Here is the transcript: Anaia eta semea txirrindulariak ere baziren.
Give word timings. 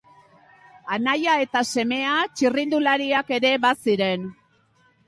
Anaia 0.95 1.35
eta 1.45 1.63
semea 1.73 2.17
txirrindulariak 2.41 3.35
ere 3.39 3.55
baziren. 3.69 4.29